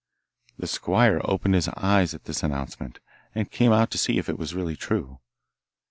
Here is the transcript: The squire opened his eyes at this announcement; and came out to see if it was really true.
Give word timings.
The 0.57 0.65
squire 0.65 1.21
opened 1.25 1.53
his 1.53 1.67
eyes 1.77 2.15
at 2.15 2.23
this 2.23 2.41
announcement; 2.41 2.99
and 3.35 3.51
came 3.51 3.71
out 3.71 3.91
to 3.91 3.99
see 3.99 4.17
if 4.17 4.29
it 4.29 4.39
was 4.39 4.55
really 4.55 4.75
true. 4.75 5.19